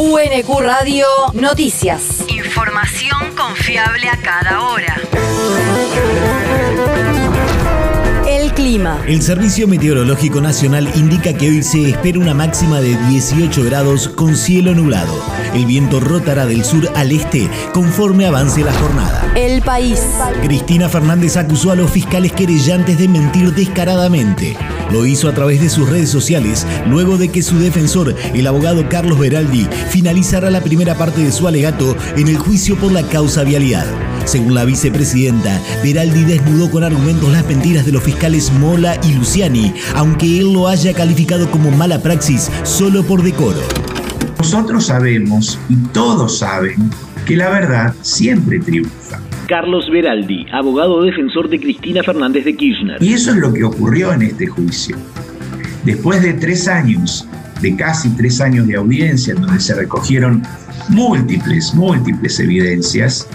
[0.00, 2.24] UNQ Radio Noticias.
[2.28, 4.94] Información confiable a cada hora.
[8.28, 9.02] El clima.
[9.08, 14.36] El Servicio Meteorológico Nacional indica que hoy se espera una máxima de 18 grados con
[14.36, 15.37] cielo nublado.
[15.54, 19.32] El viento rotará del sur al este conforme avance la jornada.
[19.34, 20.00] El país.
[20.42, 24.56] Cristina Fernández acusó a los fiscales querellantes de mentir descaradamente.
[24.90, 28.88] Lo hizo a través de sus redes sociales luego de que su defensor, el abogado
[28.88, 33.42] Carlos Beraldi, finalizara la primera parte de su alegato en el juicio por la causa
[33.44, 33.86] vialidad.
[34.24, 39.74] Según la vicepresidenta, Beraldi desnudó con argumentos las mentiras de los fiscales Mola y Luciani,
[39.94, 43.60] aunque él lo haya calificado como mala praxis solo por decoro.
[44.38, 46.90] Nosotros sabemos y todos saben
[47.26, 49.20] que la verdad siempre triunfa.
[49.48, 53.02] Carlos Beraldi, abogado defensor de Cristina Fernández de Kirchner.
[53.02, 54.96] Y eso es lo que ocurrió en este juicio.
[55.84, 57.26] Después de tres años,
[57.60, 60.42] de casi tres años de audiencia, en donde se recogieron
[60.88, 63.26] múltiples, múltiples evidencias,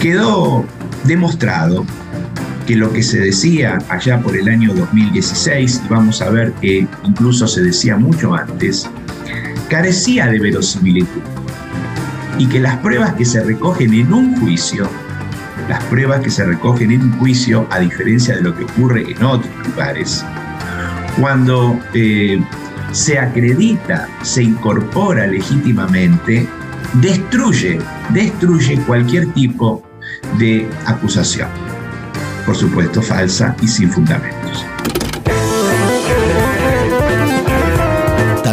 [0.00, 0.64] quedó
[1.04, 1.84] demostrado
[2.66, 6.86] que lo que se decía allá por el año 2016, y vamos a ver que
[7.04, 8.88] incluso se decía mucho antes,
[9.70, 11.22] carecía de verosimilitud.
[12.38, 14.90] Y que las pruebas que se recogen en un juicio,
[15.68, 19.22] las pruebas que se recogen en un juicio, a diferencia de lo que ocurre en
[19.22, 20.24] otros lugares,
[21.18, 22.42] cuando eh,
[22.92, 26.46] se acredita, se incorpora legítimamente,
[26.94, 27.78] destruye,
[28.10, 29.82] destruye cualquier tipo
[30.38, 31.48] de acusación.
[32.44, 34.66] Por supuesto, falsa y sin fundamentos.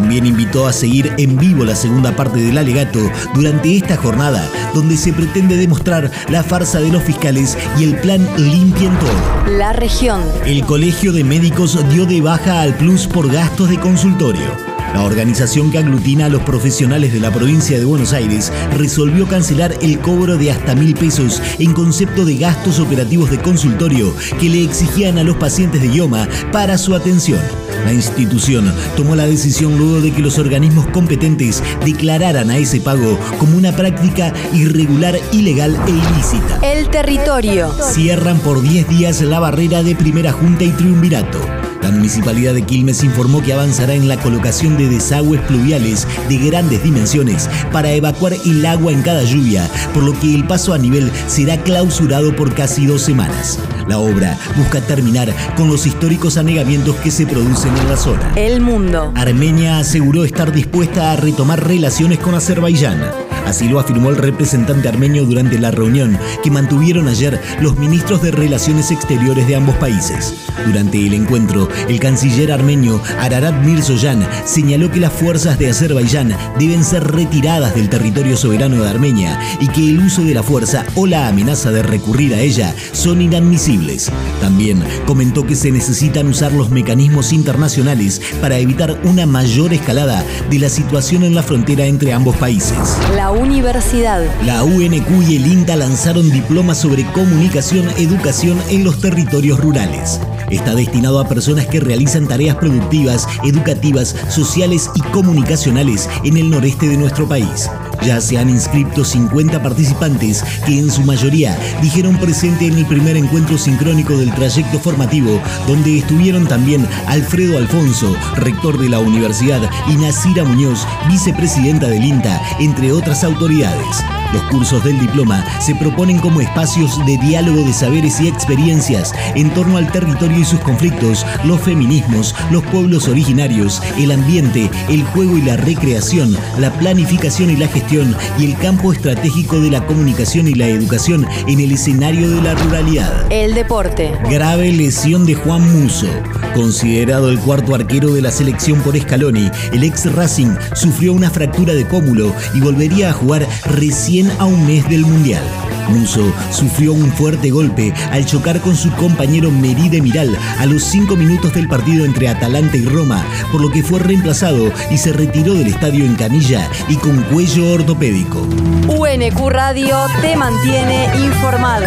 [0.07, 4.41] También invitó a seguir en vivo la segunda parte del alegato durante esta jornada,
[4.73, 9.57] donde se pretende demostrar la farsa de los fiscales y el plan limpien todo.
[9.57, 10.21] La región.
[10.45, 14.76] El Colegio de Médicos dio de baja al Plus por gastos de consultorio.
[14.93, 19.75] La organización que aglutina a los profesionales de la provincia de Buenos Aires resolvió cancelar
[19.81, 24.63] el cobro de hasta mil pesos en concepto de gastos operativos de consultorio que le
[24.63, 27.39] exigían a los pacientes de IOMA para su atención.
[27.85, 33.19] La institución tomó la decisión luego de que los organismos competentes declararan a ese pago
[33.39, 36.59] como una práctica irregular, ilegal e ilícita.
[36.63, 37.73] El territorio.
[37.93, 41.56] Cierran por 10 días la barrera de primera junta y triunvirato.
[41.81, 46.83] La municipalidad de Quilmes informó que avanzará en la colocación de desagües pluviales de grandes
[46.83, 51.11] dimensiones para evacuar el agua en cada lluvia, por lo que el paso a nivel
[51.27, 53.59] será clausurado por casi dos semanas.
[53.87, 58.33] La obra busca terminar con los históricos anegamientos que se producen en la zona.
[58.35, 59.11] El mundo.
[59.15, 63.26] Armenia aseguró estar dispuesta a retomar relaciones con Azerbaiyán.
[63.47, 68.31] Así lo afirmó el representante armenio durante la reunión que mantuvieron ayer los ministros de
[68.31, 70.33] Relaciones Exteriores de ambos países.
[70.65, 76.83] Durante el encuentro, el canciller armenio Ararat Mirzoyan señaló que las fuerzas de Azerbaiyán deben
[76.83, 81.07] ser retiradas del territorio soberano de Armenia y que el uso de la fuerza o
[81.07, 84.11] la amenaza de recurrir a ella son inadmisibles.
[84.41, 90.59] También comentó que se necesitan usar los mecanismos internacionales para evitar una mayor escalada de
[90.59, 92.97] la situación en la frontera entre ambos países.
[93.37, 94.25] Universidad.
[94.45, 100.19] La UNQ y el INTA lanzaron diplomas sobre comunicación, educación en los territorios rurales.
[100.49, 106.87] Está destinado a personas que realizan tareas productivas, educativas, sociales y comunicacionales en el noreste
[106.87, 107.69] de nuestro país.
[108.03, 113.17] Ya se han inscrito 50 participantes que en su mayoría dijeron presente en el primer
[113.17, 119.95] encuentro sincrónico del trayecto formativo, donde estuvieron también Alfredo Alfonso, rector de la universidad, y
[119.95, 124.03] Nasira Muñoz, vicepresidenta del INTA, entre otras autoridades.
[124.33, 129.53] Los cursos del diploma se proponen como espacios de diálogo de saberes y experiencias en
[129.53, 135.37] torno al territorio y sus conflictos, los feminismos, los pueblos originarios, el ambiente, el juego
[135.37, 140.47] y la recreación, la planificación y la gestión y el campo estratégico de la comunicación
[140.47, 143.31] y la educación en el escenario de la ruralidad.
[143.31, 144.11] El deporte.
[144.29, 146.07] Grave lesión de Juan Muso.
[146.53, 151.73] Considerado el cuarto arquero de la selección por Scaloni, el ex Racing sufrió una fractura
[151.73, 155.43] de cómulo y volvería a jugar recién a un mes del Mundial.
[155.89, 161.15] Muso sufrió un fuerte golpe al chocar con su compañero Meride Miral a los 5
[161.15, 165.53] minutos del partido entre Atalanta y Roma, por lo que fue reemplazado y se retiró
[165.53, 168.39] del estadio en camilla y con cuello ortopédico.
[168.87, 171.85] UNQ Radio te mantiene informado.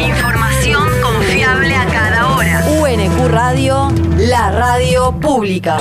[0.00, 2.64] Información confiable a cada hora.
[2.80, 5.76] UNQ Radio, la radio pública.